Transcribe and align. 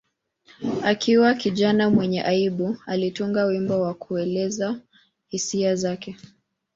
Akiwa 0.83 1.33
kijana 1.33 1.89
mwenye 1.89 2.23
aibu, 2.23 2.77
alitunga 2.85 3.45
wimbo 3.45 3.81
wa 3.81 3.93
kuelezea 3.93 4.79
hisia 5.29 5.75
zake. 5.75 6.17